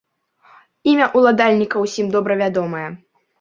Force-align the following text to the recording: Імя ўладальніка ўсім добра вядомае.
Імя 0.91 1.07
ўладальніка 1.19 1.83
ўсім 1.85 2.09
добра 2.17 2.39
вядомае. 2.41 2.89